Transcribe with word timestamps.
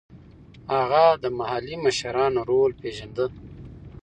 هغه 0.75 1.03
د 1.23 1.25
محلي 1.37 1.75
مشرانو 1.85 2.39
رول 2.49 2.71
پېژانده. 2.81 3.25